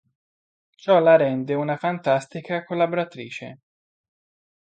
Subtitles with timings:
[0.75, 3.59] Ciò la rende una fantastica collaboratrice".